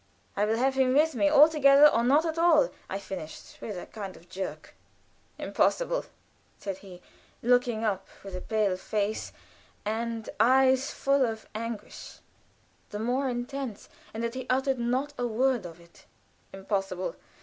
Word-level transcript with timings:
"I 0.35 0.45
will 0.45 0.57
have 0.57 0.73
him 0.73 0.95
with 0.95 1.13
me 1.13 1.29
altogether, 1.29 1.85
or 1.85 2.03
not 2.03 2.25
at 2.25 2.39
all," 2.39 2.71
I 2.89 2.97
finished, 2.97 3.61
with 3.61 3.77
a 3.77 3.85
kind 3.85 4.17
of 4.17 4.29
jerk. 4.29 4.73
"Impossible!" 5.37 6.05
said 6.57 6.79
he, 6.79 7.03
looking 7.43 7.83
up 7.83 8.07
with 8.23 8.35
a 8.35 8.41
pale 8.41 8.77
face, 8.77 9.31
and 9.85 10.27
eyes 10.39 10.89
full 10.89 11.23
of 11.23 11.47
anguish 11.53 12.17
the 12.89 12.97
more 12.97 13.29
intense 13.29 13.89
in 14.11 14.21
that 14.21 14.33
he 14.33 14.47
uttered 14.49 14.79
not 14.79 15.13
a 15.19 15.27
word 15.27 15.67
of 15.67 15.79
it. 15.79 16.07
"Impossible! 16.51 17.15